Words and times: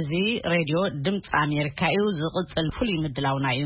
እዚ 0.00 0.12
ሬድዮ 0.52 0.76
ድምፂ 1.04 1.28
ኣሜሪካ 1.44 1.80
እዩ 1.96 2.04
ዝቕፅል 2.20 2.66
ፍሉይ 2.76 2.96
ምድላውና 3.04 3.46
እዩ 3.56 3.64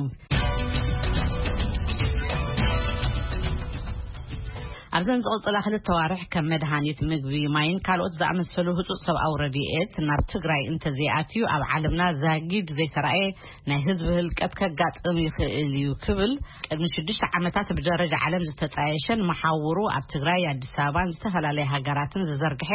ኣብዘን 4.96 5.20
ዝቕጽላ 5.24 5.56
ክል 5.64 5.74
ተዋርሕ 5.86 6.20
ከም 6.32 6.46
መድሃኒት 6.50 6.98
ምግቢ 7.08 7.38
ማይን 7.54 7.78
ካልኦት 7.86 8.12
ዝኣመሰሉ 8.20 8.66
ህፁፅ 8.78 8.90
ሰብኣው 9.06 9.32
ረድኤት 9.40 9.94
ናብ 10.08 10.20
ትግራይ 10.32 10.62
እንተዘይኣትዩ 10.72 11.40
ኣብ 11.54 11.62
ዓለምና 11.76 12.02
ዛጊድ 12.22 12.68
ዘይተረአየ 12.78 13.22
ናይ 13.70 13.80
ህዝቢ 13.86 14.06
ህልቀት 14.18 14.52
ከጋጥም 14.60 15.18
ይክእል 15.24 15.72
እዩ 15.78 15.88
ክብል 16.04 16.32
ቅድሚ 16.68 16.86
ሽዱሽተ 16.94 17.24
ዓመታት 17.40 17.70
ብደረጃ 17.80 18.14
ዓለም 18.28 18.44
ዝተፃየሸን 18.50 19.24
ማሓውሩ 19.30 19.78
ኣብ 19.96 20.06
ትግራይ 20.14 20.46
ኣዲስ 20.52 20.72
ኣበባን 20.76 21.12
ዝተፈላለየ 21.16 21.66
ሃገራትን 21.74 22.24
ዝዘርግሐ 22.30 22.70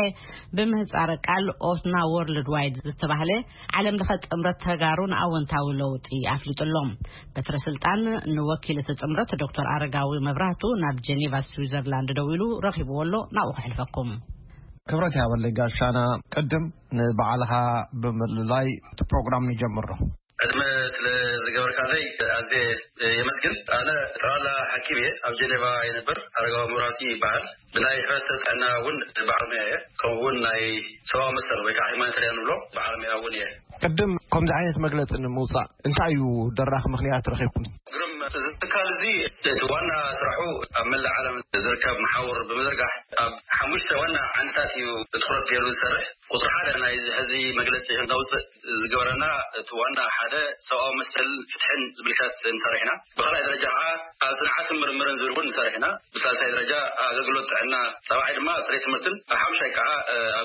ብምህፃር 0.60 1.14
ቃልኦትና 1.28 1.96
ወርልድ 2.16 2.50
ዋይድ 2.56 2.78
ዝተባህለ 2.90 3.32
ዓለም 3.80 4.00
ለኸ 4.02 4.12
ጥምረት 4.28 4.60
ተጋሩ 4.68 5.00
ንኣወንታዊ 5.16 5.66
ለውጢ 5.82 6.10
ኣፍሊጡሎም 6.36 6.92
በትረስልጣን 7.34 8.00
ንወኪልቲ 8.38 8.90
ጥምረት 9.04 9.34
ዶክተር 9.46 9.66
ኣረጋዊ 9.76 10.16
መብራህቱ 10.30 10.64
ናብ 10.86 10.96
ጀኔቫ 11.10 11.34
ስዊዘርላንድ 11.52 12.08
ደው 12.18 12.28
ሉ 12.40 12.44
ረቡዎሎ 12.66 13.14
ናብኡ 13.36 13.58
ክልፈኩም 13.66 14.10
ክብረት 14.90 15.16
ያበለይ 15.22 15.52
ጋሻና 15.58 15.98
ቅድም 16.36 16.66
ንበዕልኻ 16.98 17.54
ብምልላይ 18.02 18.68
እቲ 18.94 19.00
ፕሮግራም 19.12 19.46
ይጀምርዶ 19.54 19.92
ዕድሚ 20.44 20.62
ስለ 20.94 21.06
ዝገበርካለይ 21.44 22.04
ኣዘ 22.38 22.52
የመስግን 23.18 23.56
ኣለ 23.78 23.88
ጠባላ 24.20 24.46
ሓኪም 24.72 24.98
እየ 25.02 25.08
ኣብ 25.28 25.34
ጀኔቫ 25.40 25.62
ይንበር 25.88 26.20
ኣደጋዊ 26.40 26.64
ምብራት 26.72 27.00
ይበሃል 27.10 27.44
ብናይ 27.74 27.98
ሕብረሰጥዕና 28.06 28.64
እውን 28.80 28.98
ባዓል 29.30 29.52
ያ 29.60 29.66
እየ 29.68 29.76
ከምኡውን 30.04 30.38
ናይ 30.46 30.64
ሰብዊ 31.12 31.28
መሰል 31.40 31.62
ወይከዓ 31.68 31.86
ሃማኒርያንብሎ 31.92 32.50
ባዓልያ 32.78 33.12
እውን 33.20 33.36
እ 33.42 33.46
ቅድም 33.84 34.14
ከምዚ 34.34 34.52
ዓይነት 34.58 34.80
መግለፂ 34.88 35.12
ንምውፃእ 35.26 35.70
እንታይ 35.90 36.16
እዩ 36.18 36.26
ደራኪ 36.60 36.86
ምክንያት 36.96 37.32
ረብኩም 37.34 37.68
ዚ 38.34 38.44
ትካል 38.62 38.88
እዚ 38.94 39.04
እቲ 39.28 39.46
ዋና 39.72 39.92
ስራሑ 40.20 40.42
ኣብ 40.80 40.86
መላእ 40.94 41.14
ዓለም 41.20 41.38
ዝርከብ 41.66 41.96
ማሓውር 42.04 42.38
ብምዘርጋሕ 42.50 42.94
ኣብ 43.24 43.34
ሓሙሽተ 43.58 43.92
ዋና 44.02 44.18
ዓነታት 44.40 44.72
እዩ 44.82 44.86
ትኩረት 45.14 45.46
ገይሩ 45.52 45.64
ዝሰርሕ 45.76 46.04
ቁፅሪ 46.34 46.50
ሓደ 46.56 46.68
ናይ 46.84 46.94
ሕዚ 47.18 47.32
መግለሕ 47.60 47.86
ክውፅእ 48.12 48.44
ዝገበረና 48.80 49.24
እቲ 49.62 49.70
ዋና 49.80 50.00
ሓደ 50.18 50.36
ሰብዊ 50.68 50.90
መስል 51.00 51.30
ፍትሕን 51.54 51.82
ዝምልከት 51.98 52.36
ንሰርሕ 52.58 52.80
ኢና 52.84 52.92
ብክላይ 53.20 53.42
ደረጃ 53.48 53.66
ከዓ 53.78 53.90
ኣብ 54.32 54.36
ስንዓትን 54.40 54.78
ምርምርን 54.84 55.18
ዝብልእውን 55.22 55.48
ንሰርሕ 55.52 55.76
ኢና 55.80 55.88
ብሳሳይ 56.18 56.50
ደረጃ 56.56 56.74
ኣብኣገልግሎት 57.00 57.48
ጥዕና 57.54 57.76
ፀብይ 58.10 58.32
ድማ 58.40 58.50
ስሬ 58.68 58.76
ትምህርትን 58.86 59.18
ኣብ 59.40 59.42
ሓሻይ 59.50 59.72
ከዓ 59.78 59.88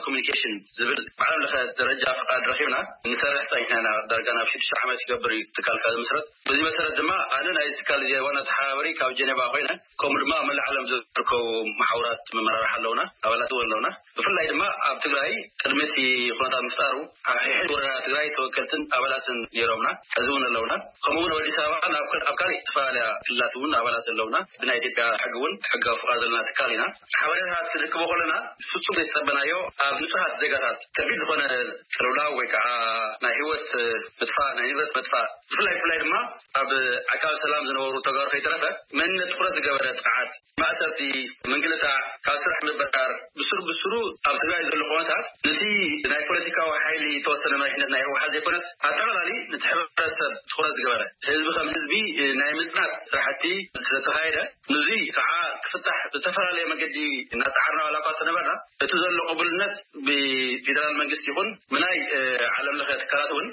ኮኒሽን 0.06 0.56
ዝብል 0.78 1.00
ብዓለም 1.20 1.40
ለኸ 1.44 1.54
ደረጃ 1.82 2.04
ፍቃ 2.20 2.30
ረብና 2.48 2.76
ንሰርሕ 3.12 3.42
ፀሕና 3.52 3.88
ደረ 4.12 4.20
ናብ 4.38 4.48
ሽዱሽተ 4.54 4.76
ዓመት 4.84 5.00
ይገብር 5.06 5.32
እዩ 5.38 5.44
ዝልካ 5.68 5.76
ስረት 6.08 6.26
ዚ 6.56 6.58
መሰረ 6.70 6.86
ድማ 7.00 7.10
ካ 7.88 7.94
እዋነት 8.20 8.48
ሓበሪ 8.56 8.86
ካብ 8.98 9.10
ጀኔባ 9.18 9.40
ኮይነ 9.52 9.70
ከምኡ 10.00 10.18
ድማ 10.22 10.32
መላዓለም 10.48 10.84
ዝርከቡ 10.90 11.42
ማሕራት 11.80 12.22
መመራርሓ 12.36 12.70
ኣለውና 12.78 13.00
ኣባላት 13.26 13.50
ው 13.54 13.58
ኣለውና 13.64 13.86
ብፍላይ 14.16 14.46
ድማ 14.50 14.62
ኣብ 14.88 14.96
ትግራይ 15.04 15.32
ቅድሚቲ 15.62 15.94
ኩነታት 16.38 16.62
ምፍጣሩ 16.66 16.94
ወረዳ 17.74 17.90
ትግራይ 18.06 18.26
ተወከልትን 18.36 18.82
ኣባላትን 18.98 19.38
ሮምና 19.70 19.88
ሕዝውን 20.16 20.44
ኣለውና 20.50 20.72
ከምኡውን 21.06 21.34
ኣብኣዲስ 21.52 21.58
በባ 21.58 22.02
ኣብ 22.30 22.36
ካሊእ 22.42 22.60
ዝተፈላለያ 22.64 23.04
ክልላት 23.28 23.54
እውን 23.58 23.72
ኣባላት 23.80 24.06
ኣለውና 24.14 24.36
ብናይ 24.62 24.80
ኢጵያ 24.90 25.06
ሕጊ 25.24 25.34
ውን 25.44 25.54
ሕጊዊ 25.72 25.94
ፍቃ 26.02 26.10
ዘለና 26.22 26.38
ትካል 26.48 26.70
ኢና 26.76 26.84
ሓበረታት 27.20 27.68
ንርክቡ 27.80 28.02
ከለና 28.12 28.32
ፍፁም 28.70 28.96
ዘፀበናዮ 29.12 29.52
ኣብ 29.88 29.94
ንፅሓት 30.04 30.34
ዜጋታት 30.44 30.78
ከቢድ 30.98 31.16
ዝኮነ 31.22 31.42
ጥልውላ 31.96 32.20
ወይከዓ 32.38 32.66
ናይ 33.26 33.34
ሂወት 33.42 33.70
ጥና 34.30 34.46
ዩኒቨር 34.68 34.88
መጥፋእ 34.98 35.28
ብፍላይ 35.52 35.74
ብፍላይ 35.78 35.98
ድማ 36.04 36.16
ኣብዓ 36.62 36.74
ዝነብሩ 37.68 37.96
ተጋሩ 38.06 38.24
ከይተረፈ 38.32 38.64
መንነት 38.98 39.28
ትኩረት 39.32 39.52
ዝገበረ 39.56 39.86
ዓት 40.14 40.32
ማእሰርቲ 40.62 40.98
ምንግልታዕ 41.52 41.96
ካብ 42.26 42.36
ስራሕ 42.42 42.58
ምበራር 42.68 43.12
ብሱርብሱሩ 43.38 43.92
ኣብ 44.28 44.34
ትግራይ 44.42 44.62
ዘሎ 44.68 44.80
ኮነታት 44.90 45.24
ነቲ 45.46 45.62
ናይ 46.12 46.22
ፖለቲካዊ 46.28 46.70
ሓይሊ 46.84 47.04
ተወሰነ 47.26 47.54
መሪሕነት 47.62 47.90
ናይ 47.94 48.02
ህዋሓ 48.08 48.22
ዘይኮነት 48.34 48.64
ኣተፈላለዩ 48.88 49.36
ንትሕብረሰብ 49.54 50.32
ትኩረት 50.50 50.72
ዝገበረ 50.78 51.02
ህዝቢ 51.28 51.50
ከም 51.56 51.70
ህዝቢ 51.76 51.94
ናይ 52.40 52.52
ምፅናት 52.60 52.92
ስራሕቲ 53.12 53.44
ስለተፋይደ 53.86 54.36
ንዙይ 54.74 55.02
ከዓ 55.18 55.30
ክፍታሕ 55.66 56.00
ዝተፈላለየ 56.16 56.64
መንገዲ 56.72 56.98
እናተዓርናዊ 57.36 57.86
ኣላኳ 57.90 58.08
ነበረና 58.30 58.52
እቲ 58.86 58.92
ዘሎ 59.02 59.20
ቅብልነት 59.30 59.74
ብፌደራል 60.06 60.94
መንግስቲ 61.02 61.26
ይኹን 61.32 61.48
ብናይ 61.74 61.96
ዓለም 62.58 62.76
ለ 62.80 63.00
ትካላት 63.02 63.30
እውን 63.36 63.48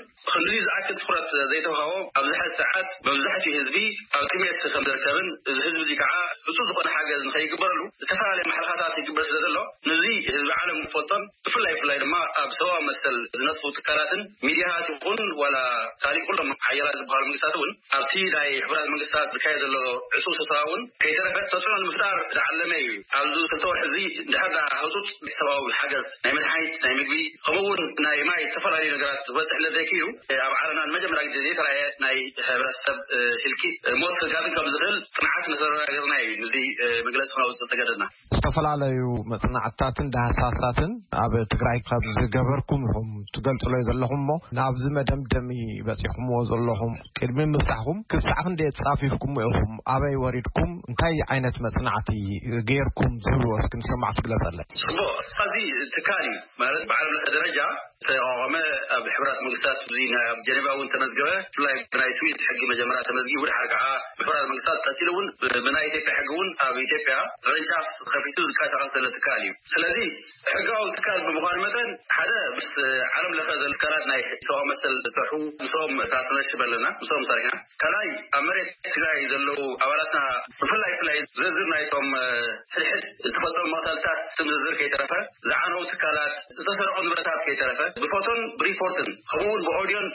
ን 0.49 0.55
ዝኣክል 0.65 0.95
ትኩረት 1.01 1.29
ዘይተብሃቦ 1.51 1.91
ኣብዝሓዚ 2.19 2.51
ሰዓት 2.61 2.87
መብዛሕትዩ 3.07 3.53
ህዝቢ 3.59 3.77
ኣብ 4.15 4.25
ትሜት 4.31 4.57
ከም 4.73 4.83
ዝርከብን 4.87 5.27
እዚ 5.49 5.57
ህዝቢ 5.65 5.79
እዚ 5.85 5.91
ከዓ 6.01 6.11
ህፁት 6.35 6.57
ዝኮነ 6.69 6.87
ሓገዝ 6.95 7.21
ንኸይግበረሉ 7.27 7.79
ዝተፈላለዩ 8.03 8.45
ማሓልኻታት 8.51 8.95
ይግበር 9.01 9.23
ስለ 9.29 9.37
ዘሎ 9.45 9.57
ንዙ 9.89 9.97
ህዝቢ 10.29 10.49
ዓለም 10.59 10.77
ክፈልጦን 10.85 11.23
ብፍላይ 11.47 11.73
ብፍላይ 11.77 11.97
ድማ 12.03 12.15
ኣብ 12.41 12.49
ሰብዊ 12.59 12.73
መስል 12.89 13.17
ዝነሱ 13.39 13.61
ትካላትን 13.77 14.21
ሚድያት 14.45 14.87
ይኹን 14.93 15.21
ዋላ 15.41 15.57
ካሊእ 16.03 16.25
ኩሎም 16.29 16.49
ዓየላዊ 16.69 16.95
ዝበሃሉ 17.01 17.23
መንግስትታት 17.29 17.55
እውን 17.59 17.71
ኣብቲ 17.99 18.13
ናይ 18.37 18.49
ሕብራት 18.67 18.87
መንግስትታት 18.93 19.29
ዝካየድ 19.35 19.59
ዘሎ 19.65 19.75
ዕፁ 20.19 20.25
ስ 20.39 20.47
ሰባ 20.49 20.57
እውን 20.67 20.81
ከይተረፈ 21.03 21.35
ተፅዕኖ 21.53 21.75
ንምፍጣር 21.83 22.15
ዝዓለመ 22.37 22.71
እዩ 22.83 22.89
ኣብዚ 23.21 23.37
ስልተወርሒ 23.51 23.83
እዚ 23.89 23.99
ድሕርዳ 24.33 24.59
ህፁ 24.83 25.03
ሰባዊ 25.39 25.63
ሓገዝ 25.79 26.05
ናይ 26.25 26.33
መትሓኒት 26.39 26.75
ናይ 26.87 26.95
ምግቢ 27.01 27.19
ከምኡውን 27.47 27.81
ናይ 28.07 28.19
ማይ 28.31 28.41
ዝተፈላለዩ 28.49 28.89
ነገራት 28.97 29.21
ዝበዝሒ 29.29 29.67
ዘይኪዩ 29.77 30.03
ኣብ 30.47 30.53
ዓለና 30.61 30.79
ንመጀመርያ 30.89 31.25
ግዲ 31.37 31.47
ዘተራየ 31.53 31.81
ናይ 32.05 32.17
ሕብረተሰብ 32.49 32.97
ህልቂ 33.43 33.61
ሞት 34.01 34.13
ፍጋትን 34.19 34.51
ካምዝክእል 34.55 34.97
ፅንዓት 35.19 35.45
ንሰረገፅና 35.51 36.11
እዩ 36.25 36.29
ንዚ 36.43 36.53
መግለፂ 37.07 37.27
ክንውፅተገደና 37.35 38.03
ዝተፈላለዩ 38.37 38.95
መፅናዕትታትን 39.31 40.07
ዳሃሳሳትን 40.15 40.91
ኣብ 41.23 41.33
ትግራይ 41.53 41.79
ከብ 41.89 42.05
ዝገበርኩም 42.17 42.83
ኢኹም 42.89 43.09
ትገልፅሎ 43.37 43.73
ዩ 43.81 43.85
ዘለኹም 43.89 44.21
እሞ 44.23 44.31
ናብዚ 44.59 44.83
መደምደሚ 44.97 45.51
በፂሕኩም 45.87 46.29
ዎ 46.35 46.39
ዘለኹም 46.51 46.93
ቅድሚ 47.19 47.39
ምብዛሕኩም 47.55 47.99
ክሳዕ 48.13 48.37
ክንደ 48.45 48.61
ፃፊፍኩም 48.81 49.33
ወኢኹም 49.41 49.73
ኣበይ 49.95 50.17
ወሪድኩም 50.23 50.71
እንታይ 50.91 51.19
ዓይነት 51.35 51.57
መፅናዕቲ 51.67 52.09
ገይርኩም 52.71 53.13
ዝህብልዎ 53.27 53.53
እስ 53.63 53.67
ንሰማዕ 53.81 54.13
ትግለፅ 54.19 54.43
ኣለ 54.51 54.59
ቅ 54.91 55.31
ከዚ 55.39 55.55
ትካል 55.97 56.25
እዩ 56.31 56.37
ማለት 56.63 56.85
በዓለም 56.91 57.17
ተ 57.27 57.31
ደረጃ 57.39 57.59
ተቀቆመ 58.07 58.55
ኣብ 58.95 59.05
ሕብራት 59.15 59.37
መንግስታት 59.43 59.81
ዙ 59.97 59.99
ኣብ 60.23 60.37
ጀኔባ 60.47 60.67
እውን 60.77 60.89
ተመዝገበ 60.93 61.29
ብፍላይ 61.43 61.77
ብናይ 61.93 62.09
ስዊስ 62.17 62.39
ሕጊ 62.49 62.59
መጀመር 62.71 62.97
ተመዝጊብ 63.09 63.43
ድሓ 63.49 63.59
ዓምፍራ 63.81 64.35
መንግስታት 64.49 64.85
ቀሉውን 64.99 65.27
ብናይ 65.65 65.85
ኢዮጵያ 65.89 66.11
ሕጊ 66.17 66.27
ውን 66.37 66.49
ኣብ 66.65 66.75
ኢትዮጵያ 66.85 67.13
ረንጫፍ 67.51 67.87
ከፊቱ 68.11 68.35
ዝቃሳቀሰለ 68.49 69.05
ትካል 69.15 69.39
እዩ 69.45 69.51
ስለዚ 69.73 69.97
ሕጋዊ 70.53 70.81
ዝትካል 70.91 71.19
ብምኳኑ 71.27 71.57
መጠን 71.65 71.89
ሓደ 72.17 72.31
ምስ 72.57 72.71
ዓለምለ 73.17 73.39
ዘ 73.61 73.71
ትካላት 73.75 74.03
ናይ 74.11 74.21
ሰቦ 74.47 74.57
መሰል 74.71 74.95
ዝፅሑ 75.05 75.31
ንስም 75.63 75.93
ካነሽብ 76.13 76.61
ኣለና 76.67 76.85
ንም 77.09 77.23
ሰሪሕና 77.31 77.51
ካልይ 77.83 78.09
ኣብ 78.37 78.43
መሬት 78.49 78.69
ትግራይ 78.93 79.21
ዘለው 79.31 79.61
ኣባላትና 79.85 80.19
ብፍላይ 80.61 80.91
ብፍላይ 80.97 81.19
ዝርዝር 81.39 81.65
ናይቶም 81.73 82.07
ሕድሕድ 82.75 83.03
ዝተፈፀሙ 83.29 83.65
መቅታልታት 83.75 84.21
ትምዝዝር 84.39 84.75
ከይተረፈ 84.81 85.13
ዝዓነው 85.49 85.81
ትካላት 85.91 86.35
ዝተሰረቁ 86.61 86.97
ንብረታት 87.07 87.41
ከይተረፈ 87.49 87.79
ብፎቶን 88.03 88.39
ብሪፖርትን 88.61 89.09
ከምውን 89.31 89.61
ብድዮን 89.67 90.07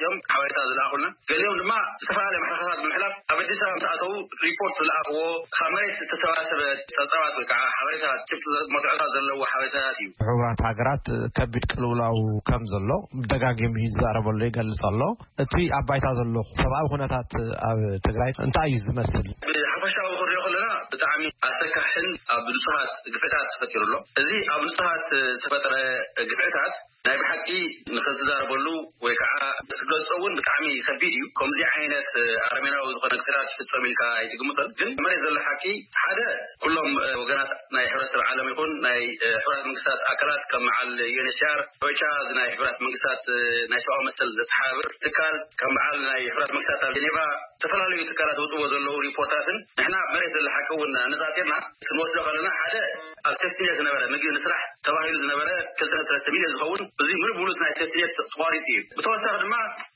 ፅኦም 0.00 0.14
ሓበሬታ 0.32 0.58
ዝለኣኹ 0.70 0.92
ገሊኦም 1.30 1.56
ድማ 1.62 1.72
ዝተፈላለዩ 2.02 2.40
ማሓሳባት 2.48 2.78
ብምሕላፍ 2.82 3.12
ኣብ 3.32 3.38
ኣዲሰባ 3.42 3.70
ዝኣተው 3.82 4.12
ሪፖርት 4.46 4.74
ዝለኣኽቦ 4.80 5.16
ከመሬት 5.56 5.94
ዝተሰባሰበት 6.08 6.78
ፀብፀባት 6.96 7.34
ወይከዓ 7.38 7.60
ሓበሬታት 7.76 8.20
ችፍቲ 8.30 8.44
መጥዑታ 8.74 9.02
ዘለዎ 9.14 9.38
ሓበሬታት 9.52 9.96
እዩ 10.02 10.06
ሕቡራት 10.28 10.60
ሃገራት 10.68 11.06
ከቢድ 11.38 11.64
ቅልውላዊ 11.72 12.18
ከምዘሎ 12.50 12.90
ደጋጊም 13.32 13.74
እዩ 13.82 13.86
ዝዛረበሎ 13.94 14.40
ይገልፀሎ 14.50 15.00
እቲ 15.44 15.54
ኣባይታ 15.80 16.06
ዘሎ 16.20 16.36
ሰብኣዊ 16.62 16.84
ኩነታት 16.94 17.32
ኣብ 17.70 17.80
ትግራይ 18.08 18.32
እንታይ 18.48 18.68
እዩ 18.78 18.82
ዝመስል 18.88 19.26
ብሓፈሻዊ 19.54 20.10
ክሪኦ 20.20 20.40
ከለና 20.46 20.68
ብጣዕሚ 20.94 21.22
ኣሰካሕን 21.50 22.08
ኣብ 22.36 22.44
ንጹፋት 22.56 22.92
ግፍዕታት 23.16 23.48
ዝፈቲሩኣሎ 23.54 23.94
እዚ 24.22 24.30
ኣብ 24.56 24.62
ንፁፋት 24.68 25.06
ዝተፈጥረ 25.38 25.74
ግፍዕታት 26.32 26.72
ናይ 27.08 27.18
ብሓቂ 27.22 27.48
ንክዝዛርበሉ 27.96 28.66
ወይ 29.04 29.14
ከዓ 29.20 29.38
ክገልፆ 29.78 30.08
ውን 30.22 30.32
ብጣዕሚ 30.38 30.66
ከቢድ 30.86 31.12
እዩ 31.18 31.22
ከምዚ 31.38 31.58
ዓይነት 31.74 32.08
ኣርሜናዊ 32.54 32.82
ዝኮነ 32.94 33.12
ክዜራት 33.22 33.48
ይፍፀም 33.60 33.84
ኢልካ 33.90 34.02
ይትግምቶን 34.24 34.68
ግን 34.80 34.90
ብመሬት 34.98 35.20
ዘሎ 35.24 35.38
ሓቂ 35.46 35.64
ሓደ 36.02 36.20
ኩሎም 36.64 36.90
ወገናት 37.22 37.50
ናይ 37.76 37.86
ሕብረተሰብ 37.92 38.22
ዓለም 38.30 38.48
ይኹን 38.52 38.72
ናይ 38.86 39.00
ሕብራት 39.44 39.62
መንግስታት 39.68 40.00
ኣካላት 40.12 40.42
ከም 40.52 40.64
መዓል 40.68 40.92
ዩነስያር 41.16 41.58
ሮቻ 41.86 42.02
ዚናይ 42.28 42.48
ሕብራት 42.54 42.78
መንግስታት 42.86 43.24
ናይ 43.72 43.80
ሰብዊ 43.86 44.00
መሰል 44.08 44.30
ዘተሓባብር 44.38 44.88
ትካል 45.06 45.36
ከም 45.62 45.74
በዓል 45.78 45.98
ናይ 46.08 46.20
ሕብራት 46.32 46.50
መንግስታት 46.56 46.82
ኣብ 46.88 46.94
ጀኔቫ 46.98 47.16
ዝተፈላለዩ 47.60 48.00
ትካላት 48.10 48.38
እውፅዎ 48.44 48.64
ዘለው 48.74 48.96
ሪፖርታትን 49.08 49.56
ንሕና 49.78 49.94
ብመሬት 50.10 50.32
ዘሎ 50.36 50.46
ሓቂ 50.56 50.68
ውን 50.82 50.92
ኣነፃሲርና 51.06 51.54
እክንወስዶ 51.86 52.16
ከለና 52.28 52.48
ሓደ 52.60 52.76
ሴፍኔት 53.40 53.74
ዝነበረ 53.78 54.02
ምግቢ 54.12 54.28
ንስራሕ 54.36 54.60
ተባሂሉ 54.86 55.14
ዝነበረ 55.22 55.48
2ነሰለስ 55.82 56.24
ሚሊዮን 56.34 56.52
ዝኸውን 56.56 56.82
እዙ 57.02 57.10
ሙሉ 57.20 57.30
ሙሉስ 57.40 57.58
ናይ 57.62 57.72
ሴፍኔትተኳሪፂ 57.78 58.62
እዩ 58.72 58.78
ብተወሳኪ 58.98 59.34
ድማ 59.44 59.54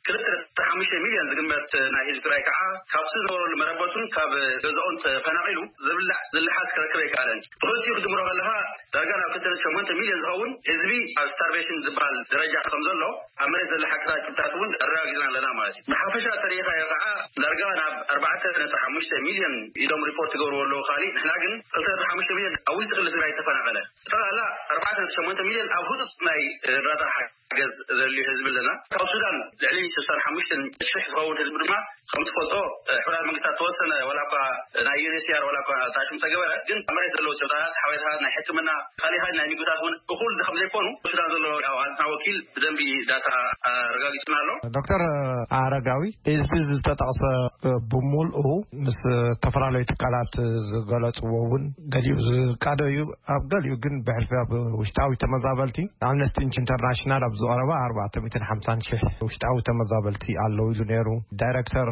ክልሓ 0.08 0.67
ሚሊዮን 1.06 1.26
ዝግመት 1.31 1.70
ናይ 1.94 2.05
ህዝቢ 2.08 2.20
ክራይ 2.25 2.43
ከዓ 2.49 2.58
ካብቲ 2.93 3.12
ዝነበረሉ 3.25 3.52
መረበቱን 3.62 4.06
ካብ 4.17 4.32
ገዛኡን 4.64 4.96
ተፈናቂሉ 5.05 5.58
ዝብላዕ 5.87 6.19
ዝለሓ 6.37 6.56
ክረክበ 6.75 6.99
ኣይከኣለን 7.05 7.40
ብክልቲኡ 7.64 7.94
ክድምሮ 7.99 8.20
ከለካ 8.29 8.50
ዳርጋ 8.96 9.11
ናብ 9.23 9.34
2ነ8 9.46 9.99
ሚሊዮን 10.00 10.20
ዝኸውን 10.25 10.52
ህዝቢ 10.70 10.90
ኣብ 11.23 11.29
ስታርቤሽን 11.34 11.81
ዝበሃል 11.87 12.17
ደረጃ 12.34 12.55
ከም 12.70 12.82
ዘሎ 12.88 13.02
ኣብ 13.43 13.49
መሬት 13.55 13.69
ዘለሓክታ 13.75 14.11
ብታት 14.29 14.52
እውን 14.58 14.70
እረጋጊዘና 14.84 15.25
ኣለና 15.31 15.46
ማለት 15.61 15.75
እዩ 15.81 15.84
ብሓፈሻ 15.93 16.26
ተሪካዮ 16.44 16.82
ከዓ 16.93 17.05
ዳርጋ 17.44 17.62
ናብ 17.81 17.94
ኣሓሙሽ 18.17 19.11
ሚሊዮን 19.29 19.55
ኢም 19.87 20.02
ሪፖርት 20.11 20.31
ትገብርበኣሉዉ 20.37 20.81
ካሊእ 20.90 21.12
ንሕና 21.17 21.32
ግን 21.44 21.55
2ሓ 21.87 22.11
ሚሊዮን 22.31 22.55
ኣብውሽጢክል 22.73 23.19
فن 23.22 23.42
طلهلا 23.44 25.04
ملين 25.44 25.66
فض 25.69 26.08
رد 26.64 27.02
ገዘልዩ 27.58 28.16
ህዝቢ 28.28 28.46
ኣለና 28.52 28.70
ካብ 28.93 29.04
ሱዳን 29.12 29.37
ልዕሊ 29.62 29.78
ስብሳንሓሙሽተን 29.94 30.62
ሽሕ 30.90 31.04
ዝኸውን 31.10 31.37
ህዝቢ 31.40 31.54
ድማ 31.62 31.75
ከምትፈልጦ 32.12 32.52
ሕብራት 33.02 33.22
መንግስታት 33.28 33.54
ተወሰነ 33.60 33.93
ላኳ 34.19 34.34
ናይ 34.87 34.99
ዩኔስር 35.06 35.43
ወላኳ 35.49 35.70
ታሽም 35.96 36.16
ተገበረ 36.25 36.52
ግን 36.69 36.78
ብመሬት 36.88 37.14
ዘለ 37.16 37.26
ብታት 37.44 37.76
ሓት 38.04 38.20
ናይ 38.25 38.32
ሕክምና 38.37 38.70
ካሊካ 39.02 39.25
ናይ 39.38 39.46
ሚጉታት 39.52 39.81
ውን 39.84 39.94
እኩል 40.14 40.32
ከዘይኮኑ 40.49 40.87
ብሱዳን 41.04 41.31
ዘለዎ 41.34 41.54
ድና 41.94 42.00
ወኪል 42.12 42.37
ብደንቢ 42.56 42.81
ዳታ 43.10 43.28
ኣረጋጊፅና 43.70 44.34
ኣሎ 44.43 44.50
ዶክተር 44.76 45.05
ኣረጋዊ 45.60 46.02
እዚ 46.34 46.50
ዝተጠቕሰ 46.78 47.22
ብምልኡ 47.93 48.44
ምስ 48.87 49.00
ተፈላለዩ 49.46 49.82
ትካላት 49.93 50.34
ዝገለፅዎ 50.70 51.32
እውን 51.46 51.64
ገሊኡ 51.96 52.16
ዝቃደ 52.28 52.81
እዩ 52.93 53.00
ኣብ 53.37 53.43
ገሊኡ 53.55 53.75
ግን 53.87 53.94
ብሕልፊ 54.08 54.32
ኣብ 54.43 54.52
ውሽታዊ 54.82 55.12
ተመዛበልቲ 55.25 55.78
ኣምነስቲ 56.10 56.38
ንኢንተርናሽና 56.50 57.10
ዝቀረባ 57.42 57.70
ኣሓሳ0ሕ 57.84 58.98
ውሽጣዊ 59.26 59.56
ተመዛበልቲ 59.68 60.24
ኣለው 60.42 60.66
ኢሉ 60.72 60.80
ነይሩ 60.90 61.08
ዳይረክተር 61.40 61.88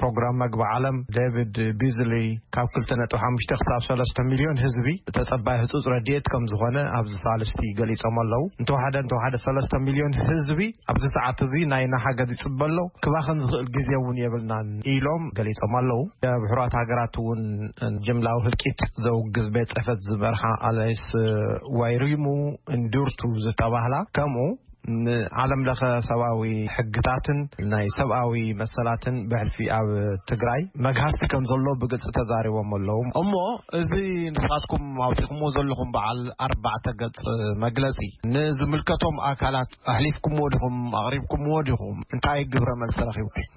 ፕሮግራም 0.00 0.36
መግቢ 0.42 0.62
ዓለም 0.74 0.96
ደቪድ 1.16 1.56
ቢዝሊ 1.80 2.12
ካብ 2.56 2.68
2ልተ 2.76 2.90
ነጥሓሽ 3.02 3.44
ክሳብ 3.50 3.82
ሰለስተ 3.90 4.18
ሚሊዮን 4.30 4.58
ህዝቢ 4.64 4.88
ተፀባይ 5.18 5.58
ህፁፅ 5.62 5.84
ረድኤት 5.94 6.26
ከም 6.32 6.44
ዝኮነ 6.52 6.78
ኣብዚ 7.00 7.14
ሳልስቲ 7.24 7.60
ገሊፆም 7.80 8.16
ኣለው 8.22 8.44
እንተወሓደ 8.60 8.96
እተሓደሰለስተ 9.04 9.72
ሚሊዮን 9.86 10.14
ህዝቢ 10.28 10.60
ኣብዚ 10.94 11.04
ሰዓት 11.16 11.38
እዚ 11.46 11.52
ናይ 11.74 11.84
ና 11.94 12.02
ሓገዝ 12.06 12.30
ይፅበሎ 12.36 12.78
ክባኸን 13.06 13.40
ዝኽእል 13.46 13.68
ግዜ 13.78 13.90
እውን 14.00 14.18
የብልናን 14.24 14.68
ኢሎም 14.94 15.24
ገሊፆም 15.40 15.74
ኣለው 15.80 16.00
ብሕራት 16.44 16.74
ሃገራት 16.80 17.14
እውንጅምላዊ 17.24 18.38
ህልቂት 18.48 18.80
ዘውግዝ 19.06 19.46
ቤት 19.56 19.70
ፀፈት 19.78 20.00
ዝመርሓ 20.10 20.44
ኣለስ 20.70 21.04
ዋይሪሙ 21.82 22.24
እንዱርቱ 22.78 23.20
ዝተባህላ 23.46 23.94
ከም 24.18 24.34
ንዓለም 25.04 25.60
ለኸ 25.68 25.80
ሰብኣዊ 26.08 26.42
ሕግታትን 26.74 27.38
ናይ 27.72 27.86
ሰብኣዊ 27.96 28.34
መሰላትን 28.60 29.16
ብሕልፊ 29.30 29.58
ኣብ 29.78 29.88
ትግራይ 30.30 30.60
መግሃዝቲ 30.86 31.22
ከም 31.32 31.44
ዘሎ 31.50 31.66
ብግልፅ 31.80 32.04
ተዛሪቦም 32.18 32.70
ኣለዉ 32.78 33.00
እሞ 33.22 33.32
እዚ 33.80 33.92
ንስኻትኩም 34.34 34.84
ኣውቲኩም 35.06 35.40
ዎ 35.46 35.50
ዘለኹም 35.56 35.90
በዓል 35.96 36.20
ኣርባዕተ 36.48 36.86
ገጽ 37.02 37.22
መግለፂ 37.64 37.98
ንዝምልከቶም 38.34 39.18
ኣካላት 39.30 39.72
ኣሕሊፍኩም 39.94 40.36
ዎ 40.44 40.46
ዲኹም 40.54 40.76
ኣቅሪብኩም 41.02 41.44
ዎ 41.56 41.60
ዲኹም 41.70 41.98
እንታይ 42.14 42.42
ግብረ 42.54 42.70
መልስ 42.82 42.98
ረኺብኩም 43.08 43.54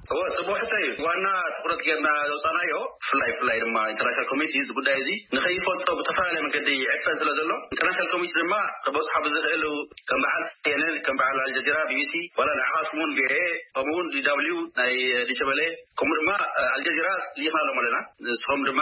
ዋና 1.05 1.25
ትኩረት 1.55 1.81
ጌርና 1.85 2.07
ዘውፃናዮ 2.29 2.71
ብፍላይ 3.01 3.29
ብፍላይ 3.35 3.57
ድማ 3.63 3.77
ኢንተርናሽናል 3.91 4.27
ኮሚቲ 4.31 4.53
ዚጉዳይ 4.67 4.95
እዚ 5.01 5.07
ንከይፈፆ 5.35 5.87
ብተፈላለዩ 5.99 6.41
መንገዲ 6.45 6.69
ዕፈን 6.95 7.15
ስለ 7.21 7.29
ዘሎ 7.37 7.51
ኢንተርናሽናል 7.73 8.09
ኮሚቲ 8.13 8.31
ድማ 8.41 8.55
ከ 8.85 8.95
በፅሓ 8.95 9.11
ብዝክእል 9.25 9.63
ከም 10.09 10.19
በዓል 10.23 10.43
ን 10.81 10.83
ከም 11.07 11.17
በዓል 11.21 11.39
ኣልጃዚራ 11.45 11.77
ቢቢሲ 11.91 12.13
ላ 12.47 12.49
ንዓዋትኩም 12.61 12.99
ውን 13.03 13.11
ቪ 13.17 13.19
ከምኡውን 13.77 14.07
ዲብሊዩ 14.15 14.55
ናይ 14.79 14.93
ዲሸበሌ 15.31 15.59
ከምኡ 16.01 16.17
ድማ 16.21 16.29
አልጃዚራ 16.75 17.07
ልክና 17.39 17.57
ኣሎም 17.65 17.77
ኣለና 17.81 17.97
ንስኩም 18.29 18.61
ድማ 18.69 18.81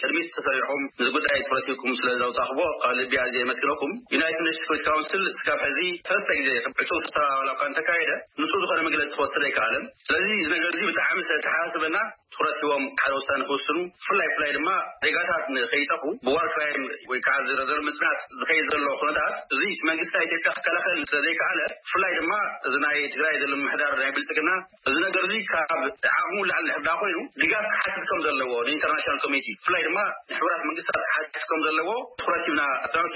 ቅድሚት 0.00 0.28
ተሰሪኩም 0.36 0.82
ንዚጉዳይ 1.00 1.36
ዝፈረቲኩም 1.46 1.92
ስለዘውጣኽቦ 2.00 2.60
ካብ 2.82 2.94
ልቢ 2.98 3.14
ዝ 3.32 3.40
መስኪረኩም 3.50 3.92
ዩናይትድ 4.14 4.44
ነሽ 4.48 4.58
ፖሌ 4.68 4.78
ካውንስል 4.88 5.24
ካብ 5.46 5.58
ሕዚ 5.68 5.78
ሰለስተ 6.10 6.30
ግዜ 6.44 6.50
ዕፁ 6.68 6.78
ስሰ 7.04 7.16
ላካ 7.48 7.62
ንተካየደ 7.72 8.12
ንፁ 8.42 8.52
ዝኮነ 8.62 8.78
ምግለዝክወስደ 8.86 9.42
ይከኣለን 9.50 9.84
ስለዚ 10.10 10.24
ነገር 10.54 10.74
ብጣዕሚ 10.90 11.18
ሓስበና 11.60 11.96
ትኩረቲቦም 12.32 12.82
ሓደ 13.02 13.12
ውሳኒ 13.18 13.40
ክውስኑ 13.50 13.76
ብፍላይ 14.00 14.28
ብፍላይ 14.32 14.50
ድማ 14.56 14.68
ዜጋታት 15.04 15.44
ንከይጠፉ 15.54 16.02
ብዋርክራይም 16.26 16.82
ወይከዓ 17.10 17.36
ዝረዘር 17.48 17.80
ምፅናት 17.88 18.18
ዝኸይድ 18.40 18.66
ዘሎ 18.74 18.86
ኩነታት 19.00 19.32
እዚ 19.54 19.60
እቲ 19.74 19.80
መንግስቲ 19.90 20.14
ኢትዮጵያ 20.26 20.52
ክከላከልን 20.58 21.02
ስለዘይከኣለ 21.10 21.60
ብፍላይ 21.86 22.12
ድማ 22.18 22.32
እዚናይ 22.70 22.98
ትግራይ 23.14 23.34
ዘሎ 23.42 23.52
ምሕዳር 23.64 23.94
ናይ 24.02 24.10
ብልፅቅና 24.16 24.50
እዚ 24.90 24.94
ነገር 25.06 25.22
እዚ 25.28 25.32
ካብ 25.52 25.80
ዓቅሙ 26.18 26.36
ላዕሊ 26.50 26.62
ልሕብዳ 26.70 26.90
ኮይኑ 27.00 27.18
ድጋፍ 27.42 27.66
ክሓስድ 27.72 28.06
ከም 28.10 28.20
ዘለዎ 28.26 28.52
ንኢንተርናሽናል 28.68 29.18
ኮሚቲ 29.26 29.48
ብፍላይ 29.62 29.82
ድማ 29.88 29.98
ንሕብራት 30.30 30.62
መንግስትታት 30.70 31.02
ክሓስድ 31.08 31.48
ከም 31.52 31.62
ዘለዎ 31.66 31.88
ትኩረና 32.22 32.60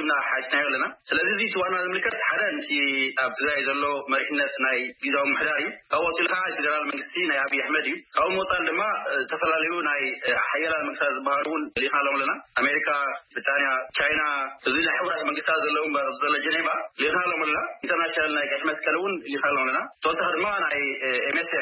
ብና 0.01 0.13
ሓጭትናዩ 0.31 0.65
ኣለና 0.71 0.85
ስለዚ 1.13 1.27
እዚ 1.37 1.43
ቲዋና 1.55 1.75
ዝምልከት 1.87 2.19
ሓደ 2.29 2.43
ቲ 2.69 2.81
ኣብ 3.25 3.31
ትግራይ 3.39 3.61
ዘሎ 3.71 3.83
መሪሕነት 4.15 4.55
ናይ 4.67 4.79
ግዛዊ 5.07 5.25
ምሕዳር 5.33 5.59
እዩ 5.65 5.69
ካብኦልካ 5.93 6.35
ፌደራል 6.59 6.85
መንግስቲ 6.91 7.15
ናይ 7.33 7.39
ኣብዪ 7.47 7.59
ኣሕመድ 7.65 7.87
እዩ 7.93 7.97
ካብኡ 8.17 8.27
መውፃኒ 8.39 8.59
ድማ 8.69 8.83
ዝተፈላለዩ 9.23 9.73
ናይ 9.87 10.03
ሓየላት 10.49 10.83
መንግስታት 10.89 11.11
ዝበሃሉ 11.17 11.47
እውን 11.53 11.63
ሊክ 11.83 11.95
ሎም 12.07 12.11
ኣለና 12.17 12.33
ኣሜሪካ 12.61 12.89
ብሪታንያ 13.35 13.69
ቻይና 13.99 14.23
እዚ 14.71 14.75
ናይ 14.89 14.95
ሕብራት 14.99 15.23
መንግስታት 15.29 15.59
ዘለዘሎ 15.65 16.29
ጀኔባ 16.45 16.69
ሊክና 17.03 17.23
ሎም 17.33 17.41
ኣለና 17.47 17.61
ኢንተርናሽናል 17.85 18.31
ናይ 18.39 18.47
ከሽ 18.53 18.63
መስከል 18.71 18.97
ውን 19.05 19.15
ሊክ 19.33 19.45
ሎም 19.55 19.59
ኣለና 19.63 19.81
ተወሳኪ 20.07 20.29
ድማ 20.37 20.49
ናይ 20.67 20.77
ኤምስፍ 21.31 21.57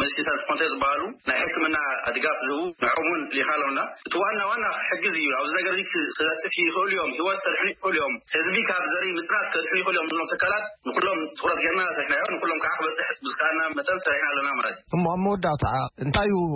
መስቲ 0.00 0.18
ሳንስፎንቴ 0.28 0.62
ዝበሃሉ 0.74 1.02
ናይ 1.30 1.38
ሕክምና 1.44 1.76
ኣድጋፍ 2.10 2.38
ዝህቡ 2.44 2.60
ንዑም 2.84 3.00
እውን 3.06 3.20
ሊክና 3.36 3.52
ሎም 3.62 3.68
ለና 3.78 3.84
እቲ 4.06 4.14
ዋና 4.24 4.40
ዋና 4.52 4.64
ክሕግዝ 4.88 5.14
እዩ 5.22 5.30
ኣብዚ 5.40 5.50
ዘገርቲ 5.58 5.82
ክትፊ 6.18 6.54
ይኽእሉ 6.68 6.92
ዮም 7.00 7.10
ሂወት 7.18 7.40
ሰርሑ 7.46 7.60
ይኽእሉ 7.72 7.94
እዮም 8.00 8.14
ስዚ 8.36 8.48
ካብ 8.70 8.86
ዘርኢ 8.94 9.10
ምፅናት 9.18 9.44
ክርሑ 9.54 9.66
ይኽእልዮም 9.82 10.08
ም 10.22 10.28
ተካላት 10.34 10.64
ንኩሎም 10.90 11.20
ትኩረት 11.40 11.60
ጌርና 11.66 11.82
ስርሕናዮ 11.98 12.22
ንኩሎም 12.36 12.62
ከዓ 12.66 12.72
ክበዝሕ 12.78 13.10
ብዝከኣና 13.26 13.60
መጠን 13.80 14.00
ሰርሕና 14.06 14.28
ኣለና 14.34 14.48
ማለት 14.60 14.76
እዩ 15.50 15.78
እንታይ 16.04 16.28
እዩ 16.36 16.46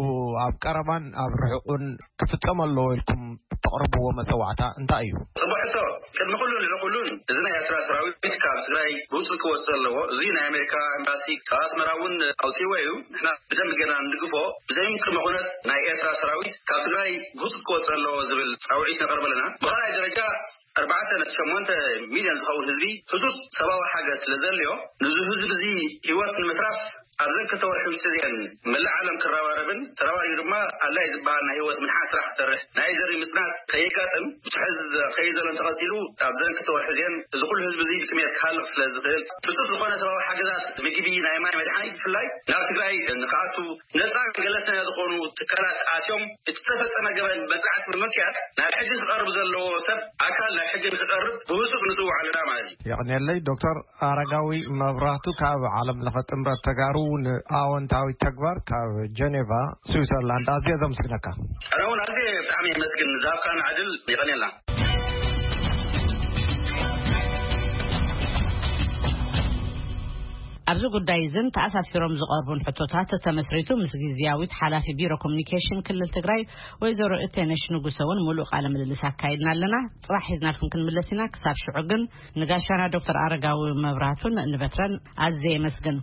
ኣብ 0.45 0.55
ቀረባን 0.65 1.05
ኣብ 1.25 1.33
ርሑቁን 1.43 1.85
ክፍፀመለዎ 2.21 2.85
ኢልኩም 2.97 3.23
ተቕርብዎ 3.65 4.07
መፀዋዕታ 4.19 4.63
እንታይ 4.81 5.07
እዩ 5.11 5.15
ፅባሕቶ 5.43 5.75
ቅድመ 6.17 6.35
ክሉ 6.43 6.51
ንሪክሉን 6.63 7.09
እዚ 7.31 7.37
ናይ 7.47 7.55
ኤርትራ 7.59 7.77
ሰራዊት 7.87 8.17
ካብ 8.45 8.57
ትግራይ 8.67 8.91
ብህፁት 9.13 9.37
ክወፅ 9.43 9.65
ኣለዎ 9.77 9.95
እዙ 10.15 10.19
ናይ 10.39 10.45
ኣሜሪካ 10.51 10.75
ኤምባሲ 10.99 11.27
ካብ 11.51 11.61
ኣስመራ 11.69 11.89
እውን 11.99 12.17
ኣውፅይዎ 12.47 12.73
እዩ 12.81 12.89
ንና 13.19 13.27
ብደንብ 13.51 13.73
ገና 13.83 13.93
ንድግፎ 14.09 14.35
ብዘይምክድመ 14.71 15.17
ኩነት 15.27 15.49
ናይ 15.71 15.81
ኤርትራ 15.93 16.11
ሰራዊት 16.23 16.49
ካብ 16.71 16.81
ትግራይ 16.89 17.13
ብህፁት 17.41 17.63
ክወፅ 17.69 17.87
ኣለዎ 17.97 18.17
ዝብል 18.33 18.53
ፃውዒት 18.67 19.01
ነቐርበ 19.05 19.25
ኣለና 19.31 19.45
ብሃልይ 19.65 19.93
ደረጃ 19.99 20.19
ኣርተ 20.81 20.93
ነተ 21.21 21.31
ሸሞንተ 21.39 21.71
ሚሊዮን 22.15 22.39
ዝኸውን 22.41 22.65
ህዝቢ 22.71 22.85
ህፁስ 23.13 23.25
ሰብዊ 23.59 23.81
ሓገዝ 23.93 24.17
ስለ 24.25 24.33
ዘለዮ 24.45 24.71
ንዚ 25.05 25.17
ህዝቢ 25.31 25.53
እዙ 25.57 25.69
ሂወት 26.11 26.35
ንምስራፍ 26.43 26.77
ኣብዘን 27.23 27.45
ክተወርሒ 27.51 27.85
ውሽቲ 27.91 28.07
ዜን 28.15 28.35
መላዓለም 28.73 29.17
ክረበረብን 29.25 29.81
ተረባዩ 29.99 30.31
ድማ 30.41 30.53
ኣድላይ 30.87 31.07
ዝበሃል 31.13 31.43
ናይ 31.51 31.57
ሂወት 31.61 31.79
ምድሓት 31.83 32.07
ስራሕ 32.13 32.27
ክሰርሕ 32.31 32.61
ናይ 32.79 32.91
ዘርኢ 33.01 33.15
ምፅናት 33.23 33.51
ከይጋጥም 33.73 34.25
ብዙሕዝ 34.47 34.75
ከይዩ 35.17 35.31
ዘሎ 35.37 35.47
እንተኸሲሉ 35.55 35.93
ኣብዘን 36.29 36.53
ክተወርሒ 36.59 36.89
ዜን 36.99 37.15
እዚ 37.35 37.41
ኩሉ 37.51 37.59
ህዝቢ 37.67 37.83
ዙ 37.91 37.93
ብጥምት 38.05 38.33
ክሃልቕ 38.39 38.65
ስለዝክእል 38.73 39.19
ብፁጥ 39.47 39.59
ዝኮነ 39.73 39.93
ተብዊ 40.03 40.19
ሓገዛት 40.31 40.65
ምግቢ 40.87 41.07
ናይ 41.27 41.39
ማይ 41.45 41.55
መድሓኒት 41.61 41.95
ብፍላይ 42.01 42.27
ናብ 42.53 42.65
ትግራይ 42.71 42.95
ንክኣቱ 43.23 43.57
ነፃን 44.01 44.29
ገለሰ 44.45 44.67
ዝኮኑ 44.89 45.13
ትካላት 45.41 45.79
ኣትዮም 45.97 46.25
እቲ 46.51 46.57
ዝተፈፀመ 46.67 47.07
ገበን 47.21 47.41
በፃዕቲ 47.53 47.87
ብምክያድ 47.95 48.35
ናብ 48.61 48.73
ሕጊን 48.81 48.99
ክቐርብ 49.05 49.31
ዘለዎ 49.39 49.69
ሰብ 49.87 49.99
ኣካል 50.29 50.53
ናብ 50.59 50.69
ሕጊን 50.75 50.97
ክቐርብ 51.03 51.33
ብብፁጥ 51.51 51.83
ንፅዋዕ 51.91 52.11
ኣለና 52.21 52.39
ማለት 52.51 52.69
እዩ 52.89 52.95
ቅኒለይ 53.03 53.39
ዶክተር 53.51 53.77
ኣረጋዊ 54.11 54.53
መብራህቱ 54.83 55.27
ካብ 55.43 55.63
ዓለም 55.81 55.99
ለኸ 56.07 56.17
ጥምረት 56.31 56.63
ተጋሩ 56.69 56.99
ንኣወንታዊ 57.25 58.07
ተግባር 58.25 58.57
ካብ 58.71 58.95
ጀኔቫ 59.21 59.51
ስዊዘርላንድ 59.93 60.49
ኣዝየ 60.57 60.77
ዘመስግነካ 60.83 61.27
ኣውን 61.83 62.01
ኣዝየ 62.09 62.27
ብጣዕሚ 62.45 62.67
የመስግን 62.75 63.11
ዛብካ 63.27 63.47
ና 63.59 63.63
ዕድል 63.73 63.91
ይቀኒ 64.15 64.31
ልና 64.37 64.47
ኣብዚ 70.73 70.85
ጉዳይ 70.95 71.19
እዝን 71.25 71.47
ተኣሳሲሮም 71.55 72.13
ዝቐርቡን 72.21 72.63
ሕቶታት 72.67 73.11
ተመስሪቱ 73.25 73.69
ምስ 73.81 73.93
ግዜያዊት 74.03 74.53
ሓላፊ 74.61 74.87
ቢሮ 74.99 75.13
ኮሙኒኬሽን 75.25 75.83
ክልል 75.89 76.09
ትግራይ 76.17 76.41
ወይዘሮ 76.83 77.13
እተነሽ 77.27 77.65
ንጉሶውን 77.75 78.23
ምሉእ 78.29 78.49
ቃለ 78.53 78.65
ምልልስ 78.75 79.03
ኣካይድና 79.11 79.49
ኣለና 79.55 79.77
ፅባሕ 80.09 80.27
ሒዝናልኩም 80.33 80.73
ክንምለስ 80.75 81.11
ኢና 81.17 81.23
ክሳብ 81.37 81.59
ሽዑ 81.67 81.77
ግን 81.93 82.05
ንጋሻና 82.43 82.81
ዶክተር 82.97 83.19
ኣረጋዊ 83.27 83.67
መብራህቱን 83.87 84.43
እንበትረን 84.49 84.95
ኣዘየ 85.27 85.53
የመስግን 85.59 85.99